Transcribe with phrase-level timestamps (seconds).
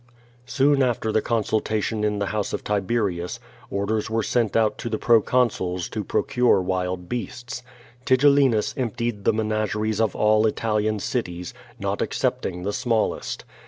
[0.47, 3.37] Soon after the consultation in the house of Tibe rius,
[3.69, 7.61] orders were sent out to the pro consuls to procure wild beasts.
[8.03, 13.45] Tigellinus em])tied the menageries of all Italian cities, not excepting the smallest.